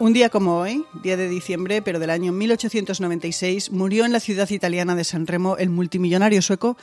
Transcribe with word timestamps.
Un 0.00 0.12
día 0.12 0.28
como 0.28 0.58
hoy, 0.58 0.84
día 1.02 1.16
de 1.16 1.28
diciembre, 1.28 1.82
pero 1.82 1.98
del 1.98 2.10
año 2.10 2.30
1896, 2.30 3.72
murió 3.72 4.04
en 4.04 4.12
la 4.12 4.20
ciudad 4.20 4.48
italiana 4.48 4.94
de 4.94 5.02
San 5.02 5.26
Remo 5.26 5.56
el 5.56 5.70
multimillonario 5.70 6.40
sueco 6.40 6.76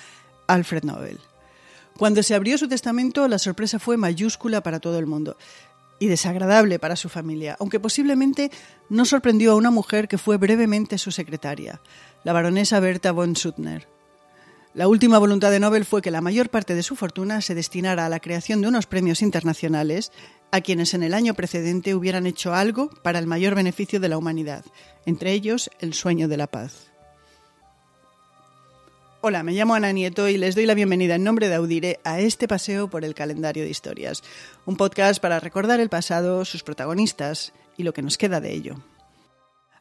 Alfred 0.48 0.84
Nobel. 0.84 1.22
Cuando 1.98 2.22
se 2.24 2.36
abrió 2.36 2.58
su 2.58 2.68
testamento, 2.68 3.26
la 3.30 3.40
sorpresa 3.40 3.80
fue 3.80 3.96
mayúscula 3.96 4.60
para 4.62 4.82
todo 4.82 5.00
el 5.00 5.06
mundo 5.06 5.38
y 5.98 6.08
desagradable 6.08 6.78
para 6.78 6.98
su 6.98 7.08
familia, 7.08 7.56
aunque 7.62 7.80
posiblemente 7.80 8.52
no 8.90 9.06
sorprendió 9.06 9.54
a 9.54 9.56
una 9.56 9.72
mujer 9.72 10.10
que 10.10 10.18
fue 10.18 10.36
brevemente 10.36 10.98
su 10.98 11.12
secretaria, 11.12 11.80
la 12.26 12.34
baronesa 12.34 12.82
Berta 12.82 13.14
von 13.14 13.38
Suttner. 13.38 13.95
La 14.76 14.90
última 14.90 15.20
voluntad 15.20 15.52
de 15.52 15.62
Nobel 15.62 15.86
fue 15.86 16.02
que 16.02 16.12
la 16.12 16.20
mayor 16.20 16.50
parte 16.50 16.76
de 16.76 16.84
su 16.84 16.98
fortuna 16.98 17.40
se 17.40 17.56
destinara 17.56 18.06
a 18.06 18.10
la 18.10 18.20
creación 18.20 18.60
de 18.60 18.68
unos 18.68 18.88
premios 18.88 19.22
internacionales 19.22 20.12
a 20.52 20.60
quienes 20.60 20.94
en 20.94 21.02
el 21.02 21.14
año 21.14 21.34
precedente 21.34 21.96
hubieran 21.96 22.28
hecho 22.28 22.54
algo 22.54 22.90
para 23.02 23.20
el 23.20 23.26
mayor 23.26 23.56
beneficio 23.56 24.02
de 24.02 24.10
la 24.10 24.18
humanidad, 24.18 24.66
entre 25.06 25.32
ellos 25.32 25.70
el 25.80 25.94
sueño 25.94 26.28
de 26.28 26.36
la 26.36 26.48
paz. 26.48 26.92
Hola, 29.22 29.44
me 29.44 29.54
llamo 29.54 29.76
Ana 29.76 29.94
Nieto 29.94 30.28
y 30.28 30.38
les 30.38 30.56
doy 30.56 30.66
la 30.66 30.74
bienvenida 30.74 31.16
en 31.16 31.24
nombre 31.24 31.48
de 31.48 31.56
Audire 31.56 32.02
a 32.04 32.20
este 32.20 32.46
paseo 32.50 32.90
por 32.90 33.06
el 33.06 33.16
calendario 33.16 33.64
de 33.64 33.70
historias, 33.70 34.24
un 34.66 34.76
podcast 34.76 35.22
para 35.22 35.40
recordar 35.40 35.80
el 35.80 35.88
pasado, 35.88 36.44
sus 36.44 36.64
protagonistas 36.64 37.54
y 37.78 37.84
lo 37.84 37.94
que 37.94 38.02
nos 38.02 38.18
queda 38.18 38.42
de 38.42 38.52
ello. 38.52 38.76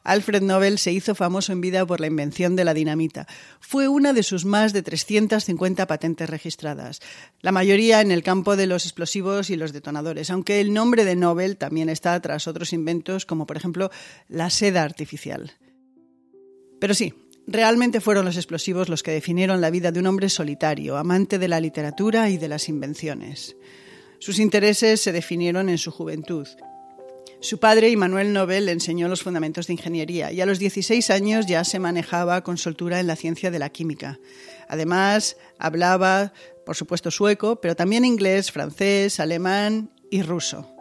Alfred 0.05 0.41
Nobel 0.41 0.77
se 0.77 0.93
hizo 0.93 1.15
famoso 1.15 1.51
en 1.51 1.59
vida 1.59 1.85
por 1.85 1.99
la 1.99 2.07
invención 2.07 2.55
de 2.55 2.63
la 2.63 2.73
dinamita. 2.73 3.27
Fue 3.59 3.89
una 3.89 4.13
de 4.13 4.23
sus 4.23 4.45
más 4.45 4.71
de 4.71 4.83
350 4.83 5.85
patentes 5.87 6.29
registradas, 6.29 7.01
la 7.41 7.51
mayoría 7.51 7.99
en 7.99 8.11
el 8.11 8.23
campo 8.23 8.55
de 8.55 8.67
los 8.67 8.85
explosivos 8.85 9.49
y 9.49 9.57
los 9.57 9.73
detonadores, 9.73 10.29
aunque 10.29 10.61
el 10.61 10.73
nombre 10.73 11.03
de 11.03 11.17
Nobel 11.17 11.57
también 11.57 11.89
está 11.89 12.17
tras 12.21 12.47
otros 12.47 12.71
inventos 12.71 13.25
como 13.25 13.45
por 13.45 13.57
ejemplo 13.57 13.91
la 14.29 14.49
seda 14.49 14.83
artificial. 14.83 15.51
Pero 16.79 16.93
sí, 16.93 17.13
Realmente 17.47 18.01
fueron 18.01 18.25
los 18.25 18.37
explosivos 18.37 18.89
los 18.89 19.03
que 19.03 19.11
definieron 19.11 19.61
la 19.61 19.69
vida 19.69 19.91
de 19.91 19.99
un 19.99 20.07
hombre 20.07 20.29
solitario, 20.29 20.97
amante 20.97 21.37
de 21.37 21.47
la 21.47 21.59
literatura 21.59 22.29
y 22.31 22.37
de 22.37 22.47
las 22.47 22.69
invenciones. 22.69 23.55
Sus 24.17 24.39
intereses 24.39 25.01
se 25.01 25.11
definieron 25.11 25.69
en 25.69 25.77
su 25.77 25.91
juventud. 25.91 26.47
Su 27.45 27.59
padre, 27.59 27.91
Immanuel 27.91 28.33
Nobel, 28.33 28.65
le 28.65 28.71
enseñó 28.71 29.07
los 29.07 29.21
fundamentos 29.21 29.67
de 29.67 29.73
ingeniería 29.73 30.31
y 30.31 30.41
a 30.41 30.47
los 30.47 30.57
16 30.57 31.11
años 31.11 31.45
ya 31.45 31.63
se 31.63 31.77
manejaba 31.77 32.41
con 32.41 32.57
soltura 32.57 32.99
en 32.99 33.05
la 33.05 33.15
ciencia 33.15 33.51
de 33.51 33.59
la 33.59 33.69
química. 33.69 34.17
Además, 34.67 35.37
hablaba, 35.59 36.33
por 36.65 36.75
supuesto, 36.75 37.11
sueco, 37.11 37.61
pero 37.61 37.75
también 37.75 38.03
inglés, 38.03 38.51
francés, 38.51 39.19
alemán 39.19 39.91
y 40.09 40.23
ruso. 40.23 40.75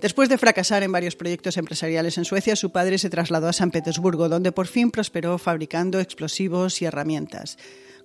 Después 0.00 0.28
de 0.28 0.38
fracasar 0.38 0.82
en 0.82 0.90
varios 0.90 1.14
proyectos 1.14 1.56
empresariales 1.56 2.18
en 2.18 2.24
Suecia, 2.24 2.56
su 2.56 2.72
padre 2.72 2.98
se 2.98 3.08
trasladó 3.08 3.46
a 3.46 3.52
San 3.52 3.70
Petersburgo, 3.70 4.28
donde 4.28 4.50
por 4.50 4.66
fin 4.66 4.90
prosperó 4.90 5.38
fabricando 5.38 6.00
explosivos 6.00 6.82
y 6.82 6.86
herramientas. 6.86 7.56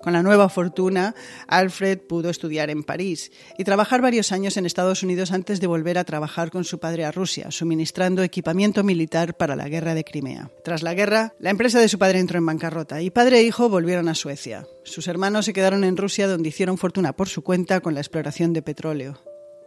Con 0.04 0.12
la 0.12 0.22
nueva 0.22 0.50
fortuna, 0.50 1.16
Alfred 1.48 1.98
pudo 1.98 2.30
estudiar 2.30 2.70
en 2.70 2.84
París 2.84 3.32
y 3.58 3.64
trabajar 3.64 4.02
varios 4.02 4.34
años 4.34 4.58
en 4.58 4.66
Estados 4.66 5.02
Unidos 5.02 5.32
antes 5.32 5.62
de 5.62 5.68
volver 5.68 5.98
a 5.98 6.04
trabajar 6.04 6.52
con 6.52 6.66
su 6.66 6.78
padre 6.78 7.06
a 7.06 7.12
Rusia, 7.14 7.52
suministrando 7.52 8.22
equipamiento 8.22 8.84
militar 8.84 9.38
para 9.38 9.56
la 9.56 9.70
guerra 9.70 9.94
de 9.94 10.04
Crimea. 10.04 10.52
Tras 10.66 10.84
la 10.84 10.94
guerra, 10.94 11.36
la 11.40 11.52
empresa 11.52 11.80
de 11.80 11.88
su 11.88 11.98
padre 12.00 12.20
entró 12.20 12.38
en 12.38 12.46
bancarrota 12.46 13.02
y 13.02 13.12
padre 13.12 13.40
e 13.40 13.44
hijo 13.44 13.70
volvieron 13.70 14.09
a 14.09 14.14
Suecia. 14.14 14.68
Sus 14.84 15.08
hermanos 15.08 15.46
se 15.46 15.54
quedaron 15.54 15.86
en 15.86 15.96
Rusia, 15.96 16.28
donde 16.28 16.50
hicieron 16.50 16.78
fortuna 16.78 17.14
por 17.14 17.30
su 17.30 17.42
cuenta 17.42 17.80
con 17.80 17.94
la 17.94 18.02
exploración 18.02 18.52
de 18.52 18.62
petróleo. 18.62 19.22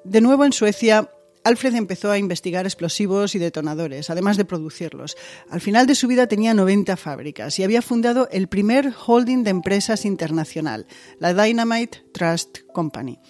De 0.05 0.21
nuevo 0.21 0.45
en 0.45 0.53
Suecia, 0.53 1.11
Alfred 1.47 1.77
empezó 1.77 2.11
a 2.11 2.19
investigar 2.19 2.67
explosivos 2.67 3.37
y 3.37 3.39
detonadores, 3.39 4.11
además 4.11 4.37
de 4.37 4.45
producirlos. 4.45 5.17
Al 5.49 5.61
final 5.61 5.87
de 5.87 5.95
su 5.95 6.09
vida 6.09 6.27
tenía 6.27 6.55
90 6.55 6.97
fábricas 6.97 7.57
y 7.61 7.63
había 7.63 7.83
fundado 7.83 8.29
el 8.33 8.49
primer 8.49 8.93
holding 9.07 9.45
de 9.45 9.51
empresas 9.51 10.05
internacional, 10.05 10.89
la 11.21 11.35
Dynamite 11.35 12.05
Trust 12.13 12.63
Company. 12.75 13.21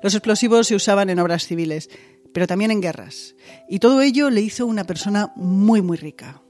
Los 0.00 0.14
explosivos 0.14 0.68
se 0.68 0.76
usaban 0.76 1.10
en 1.10 1.18
obras 1.18 1.44
civiles, 1.44 1.90
pero 2.32 2.46
también 2.46 2.70
en 2.70 2.80
guerras. 2.80 3.34
Y 3.68 3.80
todo 3.80 4.00
ello 4.00 4.30
le 4.30 4.42
hizo 4.42 4.64
una 4.64 4.84
persona 4.84 5.32
muy, 5.34 5.82
muy 5.82 5.96
rica. 5.96 6.44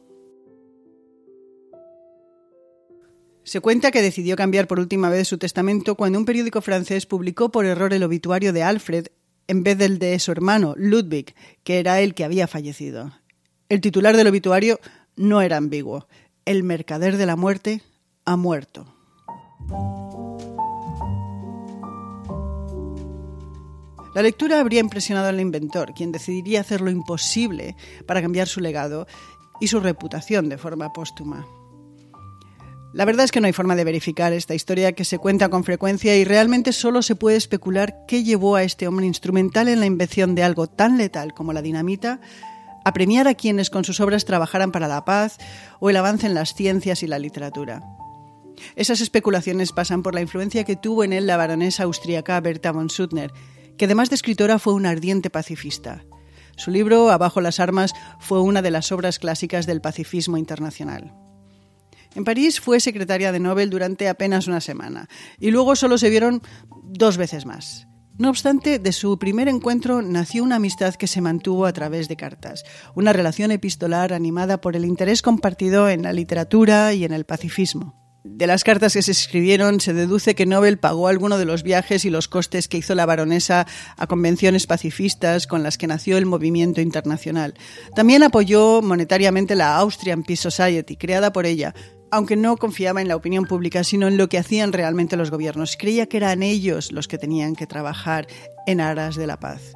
Se 3.43 3.61
cuenta 3.61 3.91
que 3.91 4.03
decidió 4.03 4.37
cambiar 4.37 4.69
por 4.69 4.78
última 4.78 5.09
vez 5.09 5.28
su 5.28 5.38
testamento 5.38 5.94
cuando 5.94 6.19
un 6.19 6.27
periódico 6.27 6.61
francés 6.61 7.06
publicó 7.06 7.50
por 7.50 7.65
error 7.65 7.94
el 7.94 8.03
obituario 8.03 8.53
de 8.53 8.62
Alfred 8.62 9.06
en 9.50 9.65
vez 9.65 9.77
del 9.77 9.99
de 9.99 10.16
su 10.21 10.31
hermano, 10.31 10.75
Ludwig, 10.77 11.34
que 11.65 11.81
era 11.81 12.00
el 12.00 12.15
que 12.15 12.22
había 12.22 12.47
fallecido. 12.47 13.11
El 13.69 13.81
titular 13.81 14.16
del 14.16 14.28
obituario 14.28 14.78
no 15.16 15.43
era 15.43 15.56
ambiguo. 15.56 16.06
El 16.44 16.62
mercader 16.62 17.16
de 17.16 17.27
la 17.27 17.34
muerte 17.34 17.83
ha 18.25 18.37
muerto. 18.37 18.87
La 24.15 24.22
lectura 24.22 24.61
habría 24.61 24.78
impresionado 24.78 25.27
al 25.27 25.41
inventor, 25.41 25.94
quien 25.94 26.12
decidiría 26.12 26.61
hacer 26.61 26.81
lo 26.81 26.93
imposible 26.93 27.75
para 28.06 28.22
cambiar 28.22 28.47
su 28.47 28.61
legado 28.61 29.09
y 29.61 29.67
su 29.67 29.81
reputación 29.81 30.49
de 30.49 30.59
forma 30.59 30.93
póstuma. 30.93 31.44
La 32.93 33.05
verdad 33.05 33.25
es 33.25 33.31
que 33.31 33.41
no 33.41 33.47
hay 33.47 33.53
forma 33.53 33.77
de 33.77 33.84
verificar 33.84 34.33
esta 34.33 34.55
historia 34.55 34.93
que 34.93 35.05
se 35.05 35.19
cuenta 35.19 35.49
con 35.49 35.62
frecuencia 35.62 36.17
y 36.17 36.25
realmente 36.25 36.73
solo 36.73 37.03
se 37.03 37.15
puede 37.15 37.37
especular 37.37 38.05
qué 38.09 38.25
llevó 38.25 38.56
a 38.56 38.65
este 38.65 38.89
hombre 38.89 39.06
instrumental 39.06 39.69
en 39.69 39.78
la 39.78 39.87
invención 39.87 40.34
de 40.34 40.43
algo 40.43 40.67
tan 40.67 40.99
letal 40.99 41.33
como 41.33 41.53
la 41.53 41.62
dinamita 41.62 42.21
a 42.84 42.93
premiar 42.93 43.29
a 43.29 43.34
quienes 43.34 43.71
con 43.71 43.84
sus 43.84 44.00
obras 44.00 44.25
trabajaran 44.25 44.73
para 44.73 44.89
la 44.89 45.05
paz 45.05 45.39
o 45.79 45.89
el 45.89 45.97
avance 45.97 46.27
en 46.27 46.34
las 46.34 46.55
ciencias 46.55 47.05
y 47.05 47.06
la 47.06 47.21
literatura. 47.21 47.83
Esas 48.75 49.00
especulaciones 49.00 49.71
pasan 49.71 50.03
por 50.03 50.15
la 50.15 50.21
influencia 50.21 50.65
que 50.65 50.77
tuvo 50.77 51.05
en 51.05 51.12
él 51.12 51.29
la 51.29 51.37
baronesa 51.37 51.84
austríaca 51.84 52.41
Berta 52.41 52.73
von 52.73 52.91
Suttner, 52.91 53.33
que 53.79 53.84
además 53.84 54.11
de 54.11 54.17
escritora 54.17 54.59
fue 54.59 54.75
una 54.75 54.91
ardiente 54.91 55.31
pacifista. 55.31 56.05
Su 56.56 56.73
libro 56.73 57.11
Abajo 57.11 57.41
las 57.41 57.61
armas 57.61 57.95
fue 58.19 58.41
una 58.41 58.62
de 58.62 58.73
las 58.73 58.91
obras 58.91 59.19
clásicas 59.21 59.67
del 59.67 59.81
pacifismo 59.81 60.37
internacional. 60.37 61.15
En 62.15 62.25
París 62.25 62.60
fue 62.60 62.81
secretaria 62.81 63.32
de 63.32 63.41
Nobel 63.41 63.71
durante 63.71 64.09
apenas 64.09 64.47
una 64.47 64.60
semana 64.60 65.09
y 65.38 65.50
luego 65.50 65.76
solo 65.76 65.98
se 65.98 66.10
vieron 66.10 66.43
dos 66.82 67.16
veces 67.16 67.47
más. 67.47 67.87
No 68.19 68.28
obstante, 68.28 68.78
de 68.78 68.93
su 68.93 69.19
primer 69.19 69.48
encuentro 69.48 70.03
nació 70.03 70.43
una 70.43 70.56
amistad 70.56 70.94
que 70.94 71.06
se 71.06 71.22
mantuvo 71.22 71.65
a 71.65 71.72
través 71.72 72.06
de 72.09 72.16
cartas, 72.16 72.65
una 72.94 73.15
relación 73.15 73.50
epistolar 73.50 74.12
animada 74.12 74.60
por 74.60 74.76
el 74.76 74.84
interés 74.84 75.22
compartido 75.22 75.88
en 75.88 76.03
la 76.03 76.12
literatura 76.12 76.93
y 76.93 77.04
en 77.04 77.12
el 77.12 77.25
pacifismo. 77.25 78.00
De 78.22 78.47
las 78.47 78.64
cartas 78.64 78.92
que 78.92 79.00
se 79.00 79.12
escribieron 79.12 79.81
se 79.81 79.94
deduce 79.94 80.34
que 80.34 80.44
Nobel 80.44 80.78
pagó 80.78 81.08
alguno 81.08 81.38
de 81.38 81.47
los 81.47 81.62
viajes 81.62 82.04
y 82.04 82.10
los 82.10 82.28
costes 82.28 82.69
que 82.69 82.76
hizo 82.76 82.94
la 82.94 83.06
baronesa 83.06 83.66
a 83.97 84.06
convenciones 84.06 84.66
pacifistas 84.66 85.47
con 85.47 85.62
las 85.62 85.78
que 85.78 85.86
nació 85.86 86.19
el 86.19 86.26
movimiento 86.26 86.82
internacional. 86.82 87.54
También 87.94 88.22
apoyó 88.22 88.82
monetariamente 88.82 89.54
la 89.56 89.76
Austrian 89.76 90.22
Peace 90.22 90.42
Society, 90.42 90.97
creada 90.97 91.32
por 91.32 91.47
ella, 91.47 91.75
aunque 92.10 92.36
no 92.36 92.58
confiaba 92.58 93.00
en 93.00 93.08
la 93.08 93.16
opinión 93.16 93.47
pública, 93.47 93.84
sino 93.84 94.06
en 94.06 94.19
lo 94.19 94.28
que 94.28 94.38
hacían 94.38 94.75
realmente 94.75 95.16
los 95.16 95.31
gobiernos. 95.31 95.76
Creía 95.78 96.06
que 96.06 96.19
eran 96.19 96.42
ellos 96.42 96.92
los 96.92 97.08
que 97.08 97.16
tenían 97.16 97.56
que 97.56 97.66
trabajar 97.66 98.26
en 98.66 98.82
aras 98.82 99.16
de 99.16 99.26
la 99.26 99.41
paz. 99.41 99.75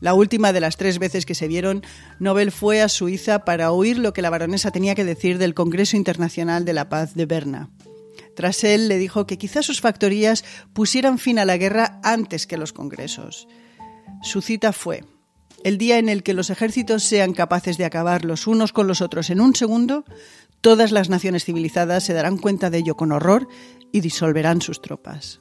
La 0.00 0.14
última 0.14 0.52
de 0.52 0.60
las 0.60 0.76
tres 0.76 0.98
veces 0.98 1.26
que 1.26 1.34
se 1.34 1.48
vieron, 1.48 1.82
Nobel 2.18 2.50
fue 2.50 2.82
a 2.82 2.88
Suiza 2.88 3.44
para 3.44 3.70
oír 3.70 3.98
lo 3.98 4.12
que 4.12 4.22
la 4.22 4.30
baronesa 4.30 4.70
tenía 4.70 4.94
que 4.94 5.04
decir 5.04 5.38
del 5.38 5.54
Congreso 5.54 5.96
Internacional 5.96 6.64
de 6.64 6.72
la 6.72 6.88
Paz 6.88 7.14
de 7.14 7.26
Berna. 7.26 7.70
Tras 8.34 8.64
él 8.64 8.88
le 8.88 8.98
dijo 8.98 9.26
que 9.26 9.38
quizás 9.38 9.66
sus 9.66 9.80
factorías 9.80 10.44
pusieran 10.72 11.18
fin 11.18 11.38
a 11.38 11.44
la 11.44 11.56
guerra 11.56 12.00
antes 12.02 12.46
que 12.46 12.56
los 12.56 12.72
congresos. 12.72 13.46
Su 14.22 14.40
cita 14.40 14.72
fue, 14.72 15.04
el 15.64 15.78
día 15.78 15.98
en 15.98 16.08
el 16.08 16.22
que 16.22 16.34
los 16.34 16.48
ejércitos 16.48 17.02
sean 17.02 17.34
capaces 17.34 17.76
de 17.76 17.84
acabar 17.84 18.24
los 18.24 18.46
unos 18.46 18.72
con 18.72 18.86
los 18.86 19.02
otros 19.02 19.28
en 19.30 19.40
un 19.40 19.54
segundo, 19.54 20.04
Todas 20.60 20.92
las 20.92 21.08
naciones 21.08 21.44
civilizadas 21.44 22.04
se 22.04 22.12
darán 22.12 22.36
cuenta 22.36 22.68
de 22.68 22.78
ello 22.78 22.94
con 22.94 23.12
horror 23.12 23.48
y 23.92 24.00
disolverán 24.00 24.60
sus 24.60 24.82
tropas. 24.82 25.40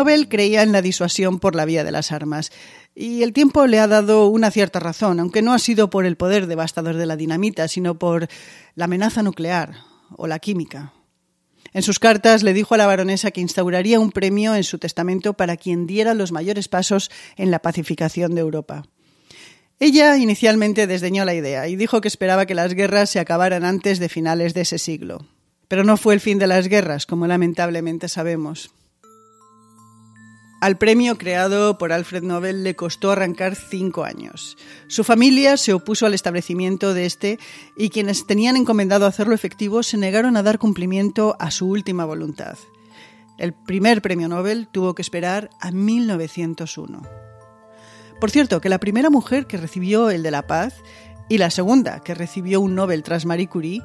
Nobel 0.00 0.30
creía 0.30 0.62
en 0.62 0.72
la 0.72 0.80
disuasión 0.80 1.40
por 1.40 1.54
la 1.54 1.66
vía 1.66 1.84
de 1.84 1.92
las 1.92 2.10
armas, 2.10 2.52
y 2.94 3.22
el 3.22 3.34
tiempo 3.34 3.66
le 3.66 3.80
ha 3.80 3.86
dado 3.86 4.28
una 4.28 4.50
cierta 4.50 4.80
razón, 4.80 5.20
aunque 5.20 5.42
no 5.42 5.52
ha 5.52 5.58
sido 5.58 5.90
por 5.90 6.06
el 6.06 6.16
poder 6.16 6.46
devastador 6.46 6.96
de 6.96 7.04
la 7.04 7.16
dinamita, 7.16 7.68
sino 7.68 7.98
por 7.98 8.26
la 8.76 8.86
amenaza 8.86 9.22
nuclear 9.22 9.74
o 10.16 10.26
la 10.26 10.38
química. 10.38 10.94
En 11.74 11.82
sus 11.82 11.98
cartas 11.98 12.42
le 12.42 12.54
dijo 12.54 12.74
a 12.74 12.78
la 12.78 12.86
baronesa 12.86 13.30
que 13.30 13.42
instauraría 13.42 14.00
un 14.00 14.10
premio 14.10 14.54
en 14.54 14.64
su 14.64 14.78
testamento 14.78 15.34
para 15.34 15.58
quien 15.58 15.86
diera 15.86 16.14
los 16.14 16.32
mayores 16.32 16.68
pasos 16.68 17.10
en 17.36 17.50
la 17.50 17.58
pacificación 17.58 18.34
de 18.34 18.40
Europa. 18.40 18.84
Ella 19.80 20.16
inicialmente 20.16 20.86
desdeñó 20.86 21.26
la 21.26 21.34
idea 21.34 21.68
y 21.68 21.76
dijo 21.76 22.00
que 22.00 22.08
esperaba 22.08 22.46
que 22.46 22.54
las 22.54 22.72
guerras 22.72 23.10
se 23.10 23.20
acabaran 23.20 23.66
antes 23.66 23.98
de 23.98 24.08
finales 24.08 24.54
de 24.54 24.62
ese 24.62 24.78
siglo. 24.78 25.26
Pero 25.68 25.84
no 25.84 25.98
fue 25.98 26.14
el 26.14 26.20
fin 26.20 26.38
de 26.38 26.46
las 26.46 26.68
guerras, 26.68 27.04
como 27.04 27.26
lamentablemente 27.26 28.08
sabemos. 28.08 28.70
Al 30.60 30.76
premio 30.76 31.16
creado 31.16 31.78
por 31.78 31.90
Alfred 31.90 32.22
Nobel 32.22 32.62
le 32.64 32.76
costó 32.76 33.10
arrancar 33.10 33.54
cinco 33.54 34.04
años. 34.04 34.58
Su 34.88 35.04
familia 35.04 35.56
se 35.56 35.72
opuso 35.72 36.04
al 36.04 36.12
establecimiento 36.12 36.92
de 36.92 37.06
este 37.06 37.38
y 37.78 37.88
quienes 37.88 38.26
tenían 38.26 38.58
encomendado 38.58 39.06
hacerlo 39.06 39.34
efectivo 39.34 39.82
se 39.82 39.96
negaron 39.96 40.36
a 40.36 40.42
dar 40.42 40.58
cumplimiento 40.58 41.34
a 41.40 41.50
su 41.50 41.66
última 41.66 42.04
voluntad. 42.04 42.58
El 43.38 43.54
primer 43.54 44.02
premio 44.02 44.28
Nobel 44.28 44.68
tuvo 44.70 44.94
que 44.94 45.00
esperar 45.00 45.48
a 45.60 45.70
1901. 45.70 47.02
Por 48.20 48.30
cierto, 48.30 48.60
que 48.60 48.68
la 48.68 48.78
primera 48.78 49.08
mujer 49.08 49.46
que 49.46 49.56
recibió 49.56 50.10
el 50.10 50.22
de 50.22 50.30
la 50.30 50.46
paz 50.46 50.74
y 51.30 51.38
la 51.38 51.48
segunda 51.48 52.00
que 52.00 52.14
recibió 52.14 52.60
un 52.60 52.74
Nobel 52.74 53.02
tras 53.02 53.24
Marie 53.24 53.48
Curie 53.48 53.82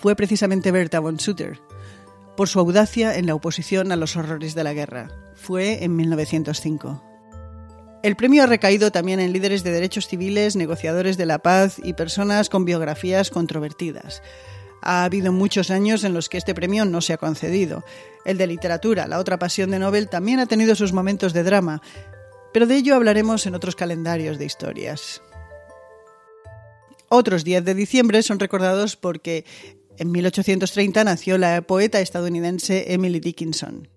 fue 0.00 0.16
precisamente 0.16 0.72
Bertha 0.72 0.98
von 0.98 1.20
Sutter, 1.20 1.60
por 2.36 2.48
su 2.48 2.58
audacia 2.60 3.16
en 3.16 3.26
la 3.26 3.34
oposición 3.34 3.90
a 3.92 3.96
los 3.96 4.16
horrores 4.16 4.54
de 4.54 4.64
la 4.64 4.74
guerra. 4.74 5.08
Fue 5.34 5.82
en 5.84 5.96
1905. 5.96 7.02
El 8.02 8.14
premio 8.14 8.44
ha 8.44 8.46
recaído 8.46 8.92
también 8.92 9.18
en 9.18 9.32
líderes 9.32 9.64
de 9.64 9.72
derechos 9.72 10.06
civiles, 10.06 10.54
negociadores 10.54 11.16
de 11.16 11.26
la 11.26 11.38
paz 11.38 11.80
y 11.82 11.94
personas 11.94 12.48
con 12.48 12.64
biografías 12.64 13.30
controvertidas. 13.30 14.22
Ha 14.82 15.02
habido 15.04 15.32
muchos 15.32 15.70
años 15.70 16.04
en 16.04 16.14
los 16.14 16.28
que 16.28 16.38
este 16.38 16.54
premio 16.54 16.84
no 16.84 17.00
se 17.00 17.14
ha 17.14 17.18
concedido. 17.18 17.84
El 18.24 18.38
de 18.38 18.46
literatura, 18.46 19.08
la 19.08 19.18
otra 19.18 19.38
pasión 19.38 19.70
de 19.70 19.80
Nobel, 19.80 20.08
también 20.08 20.38
ha 20.38 20.46
tenido 20.46 20.76
sus 20.76 20.92
momentos 20.92 21.32
de 21.32 21.42
drama, 21.42 21.82
pero 22.52 22.66
de 22.66 22.76
ello 22.76 22.94
hablaremos 22.94 23.46
en 23.46 23.54
otros 23.54 23.74
calendarios 23.74 24.38
de 24.38 24.44
historias. 24.44 25.22
Otros 27.08 27.44
10 27.44 27.64
de 27.64 27.74
diciembre 27.74 28.22
son 28.22 28.38
recordados 28.38 28.96
porque 28.96 29.44
en 29.98 30.10
1830 30.10 31.04
nació 31.04 31.38
la 31.38 31.62
poeta 31.62 32.00
estadounidense 32.00 32.92
Emily 32.92 33.20
Dickinson. 33.20 33.88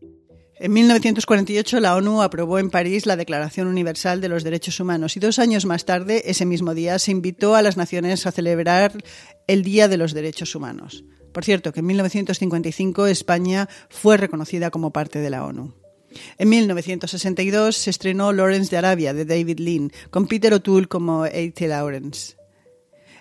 En 0.61 0.73
1948 0.73 1.79
la 1.79 1.95
ONU 1.95 2.21
aprobó 2.21 2.59
en 2.59 2.69
París 2.69 3.05
la 3.05 3.15
Declaración 3.15 3.67
Universal 3.67 4.19
de 4.19 4.27
los 4.27 4.43
Derechos 4.43 4.79
Humanos 4.79 5.15
y 5.15 5.21
dos 5.21 5.39
años 5.39 5.65
más 5.65 5.85
tarde, 5.85 6.23
ese 6.25 6.45
mismo 6.45 6.73
día, 6.73 6.99
se 6.99 7.11
invitó 7.11 7.55
a 7.55 7.61
las 7.61 7.77
naciones 7.77 8.25
a 8.27 8.31
celebrar 8.33 9.01
el 9.47 9.63
Día 9.63 9.87
de 9.87 9.97
los 9.97 10.13
Derechos 10.13 10.53
Humanos. 10.55 11.05
Por 11.31 11.45
cierto, 11.45 11.71
que 11.71 11.79
en 11.79 11.85
1955 11.85 13.07
España 13.07 13.69
fue 13.89 14.17
reconocida 14.17 14.69
como 14.69 14.91
parte 14.91 15.19
de 15.19 15.29
la 15.29 15.45
ONU. 15.45 15.73
En 16.37 16.49
1962 16.49 17.77
se 17.77 17.89
estrenó 17.89 18.33
Lawrence 18.33 18.71
de 18.71 18.77
Arabia 18.77 19.13
de 19.13 19.25
David 19.25 19.59
Lean, 19.59 19.91
con 20.09 20.27
Peter 20.27 20.53
O'Toole 20.53 20.87
como 20.87 21.23
A.T. 21.23 21.67
Lawrence. 21.67 22.38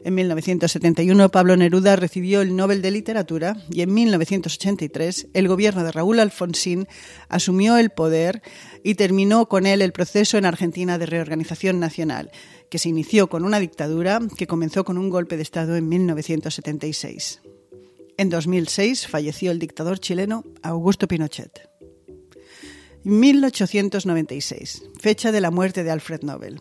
En 0.04 0.14
1971 0.14 1.28
Pablo 1.30 1.56
Neruda 1.56 1.96
recibió 1.96 2.40
el 2.40 2.54
Nobel 2.54 2.82
de 2.82 2.90
Literatura 2.90 3.56
y 3.70 3.82
en 3.82 3.92
1983 3.92 5.28
el 5.34 5.48
gobierno 5.48 5.82
de 5.82 5.92
Raúl 5.92 6.20
Alfonsín 6.20 6.86
asumió 7.28 7.76
el 7.76 7.90
poder 7.90 8.42
y 8.84 8.94
terminó 8.94 9.48
con 9.48 9.66
él 9.66 9.82
el 9.82 9.92
proceso 9.92 10.38
en 10.38 10.46
Argentina 10.46 10.98
de 10.98 11.06
reorganización 11.06 11.80
nacional, 11.80 12.30
que 12.70 12.78
se 12.78 12.88
inició 12.88 13.28
con 13.28 13.44
una 13.44 13.58
dictadura 13.58 14.20
que 14.36 14.46
comenzó 14.46 14.84
con 14.84 14.98
un 14.98 15.10
golpe 15.10 15.36
de 15.36 15.42
Estado 15.42 15.76
en 15.76 15.88
1976. 15.88 17.40
En 18.16 18.30
2006 18.30 19.06
falleció 19.06 19.50
el 19.50 19.58
dictador 19.58 19.98
chileno 19.98 20.44
Augusto 20.62 21.08
Pinochet. 21.08 21.68
1896, 23.04 24.82
fecha 25.00 25.32
de 25.32 25.40
la 25.40 25.50
muerte 25.50 25.82
de 25.82 25.90
Alfred 25.90 26.22
Nobel. 26.22 26.60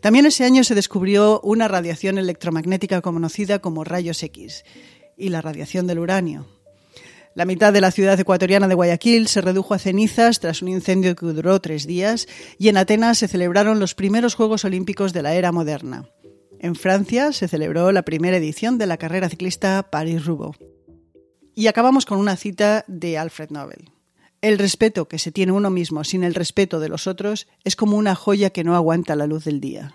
También 0.00 0.26
ese 0.26 0.44
año 0.44 0.64
se 0.64 0.74
descubrió 0.74 1.40
una 1.42 1.68
radiación 1.68 2.18
electromagnética 2.18 3.00
conocida 3.00 3.58
como 3.58 3.84
rayos 3.84 4.22
X 4.22 4.64
y 5.16 5.28
la 5.30 5.40
radiación 5.42 5.86
del 5.86 5.98
uranio. 5.98 6.46
La 7.34 7.44
mitad 7.44 7.70
de 7.70 7.82
la 7.82 7.90
ciudad 7.90 8.18
ecuatoriana 8.18 8.66
de 8.66 8.74
Guayaquil 8.74 9.28
se 9.28 9.42
redujo 9.42 9.74
a 9.74 9.78
cenizas 9.78 10.40
tras 10.40 10.62
un 10.62 10.68
incendio 10.68 11.14
que 11.14 11.26
duró 11.26 11.60
tres 11.60 11.86
días 11.86 12.26
y 12.58 12.68
en 12.68 12.78
Atenas 12.78 13.18
se 13.18 13.28
celebraron 13.28 13.78
los 13.78 13.94
primeros 13.94 14.34
Juegos 14.34 14.64
Olímpicos 14.64 15.12
de 15.12 15.22
la 15.22 15.34
era 15.34 15.52
moderna. 15.52 16.08
En 16.58 16.74
Francia 16.74 17.32
se 17.32 17.48
celebró 17.48 17.92
la 17.92 18.02
primera 18.02 18.38
edición 18.38 18.78
de 18.78 18.86
la 18.86 18.96
carrera 18.96 19.28
ciclista 19.28 19.90
Paris-Roubaix. 19.90 20.58
Y 21.54 21.66
acabamos 21.66 22.06
con 22.06 22.18
una 22.18 22.36
cita 22.36 22.86
de 22.88 23.18
Alfred 23.18 23.50
Nobel. 23.50 23.90
El 24.42 24.58
respeto 24.58 25.08
que 25.08 25.18
se 25.18 25.32
tiene 25.32 25.52
uno 25.52 25.70
mismo 25.70 26.04
sin 26.04 26.22
el 26.22 26.34
respeto 26.34 26.78
de 26.78 26.88
los 26.88 27.06
otros 27.06 27.48
es 27.64 27.74
como 27.74 27.96
una 27.96 28.14
joya 28.14 28.50
que 28.50 28.64
no 28.64 28.76
aguanta 28.76 29.16
la 29.16 29.26
luz 29.26 29.44
del 29.44 29.60
día. 29.60 29.94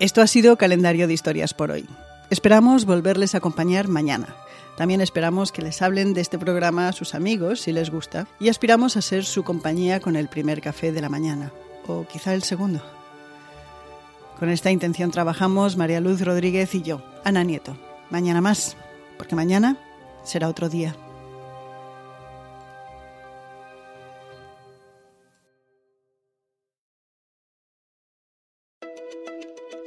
Esto 0.00 0.22
ha 0.22 0.26
sido 0.26 0.56
Calendario 0.56 1.06
de 1.06 1.12
Historias 1.12 1.54
por 1.54 1.70
hoy. 1.70 1.86
Esperamos 2.30 2.84
volverles 2.84 3.34
a 3.34 3.38
acompañar 3.38 3.86
mañana. 3.88 4.34
También 4.76 5.00
esperamos 5.00 5.52
que 5.52 5.62
les 5.62 5.82
hablen 5.82 6.14
de 6.14 6.22
este 6.22 6.38
programa 6.38 6.88
a 6.88 6.92
sus 6.92 7.14
amigos, 7.14 7.60
si 7.60 7.72
les 7.72 7.90
gusta, 7.90 8.26
y 8.38 8.48
aspiramos 8.48 8.96
a 8.96 9.02
ser 9.02 9.24
su 9.24 9.44
compañía 9.44 10.00
con 10.00 10.16
el 10.16 10.28
primer 10.28 10.62
café 10.62 10.90
de 10.90 11.02
la 11.02 11.10
mañana, 11.10 11.52
o 11.86 12.06
quizá 12.06 12.32
el 12.32 12.42
segundo. 12.42 12.82
Con 14.38 14.48
esta 14.48 14.70
intención 14.70 15.10
trabajamos 15.10 15.76
María 15.76 16.00
Luz 16.00 16.22
Rodríguez 16.22 16.74
y 16.74 16.80
yo, 16.80 17.02
Ana 17.24 17.44
Nieto. 17.44 17.76
Mañana 18.08 18.40
más, 18.40 18.76
porque 19.18 19.36
mañana 19.36 19.76
será 20.24 20.48
otro 20.48 20.70
día. 20.70 20.96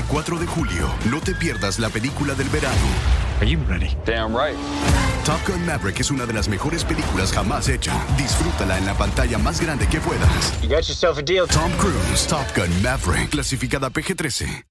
Este 0.00 0.12
4 0.12 0.38
de 0.38 0.46
julio, 0.46 0.88
no 1.10 1.20
te 1.20 1.34
pierdas 1.34 1.78
la 1.78 1.90
película 1.90 2.34
del 2.34 2.48
verano. 2.48 2.74
Are 3.38 3.46
you 3.46 3.58
ready? 3.68 3.94
Damn 4.06 4.34
right. 4.34 4.56
Top 5.26 5.46
Gun 5.46 5.64
Maverick 5.66 6.00
es 6.00 6.10
una 6.10 6.24
de 6.24 6.32
las 6.32 6.48
mejores 6.48 6.84
películas 6.84 7.32
jamás 7.32 7.68
hecha. 7.68 7.92
Disfrútala 8.16 8.78
en 8.78 8.86
la 8.86 8.94
pantalla 8.94 9.36
más 9.36 9.60
grande 9.60 9.86
que 9.88 10.00
puedas. 10.00 10.58
You 10.62 10.70
got 10.70 10.86
yourself 10.88 11.18
a 11.18 11.22
deal. 11.22 11.46
Tom 11.46 11.70
Cruise, 11.72 12.26
Top 12.26 12.46
Gun 12.56 12.82
Maverick, 12.82 13.28
clasificada 13.28 13.90
PG-13. 13.90 14.64